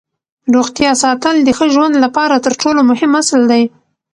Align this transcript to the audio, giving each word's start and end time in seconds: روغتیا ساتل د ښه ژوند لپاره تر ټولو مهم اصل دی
روغتیا 0.55 0.91
ساتل 1.03 1.35
د 1.43 1.49
ښه 1.57 1.65
ژوند 1.73 1.95
لپاره 2.03 2.35
تر 2.45 2.53
ټولو 2.61 2.79
مهم 2.89 3.11
اصل 3.21 3.41
دی 3.51 3.63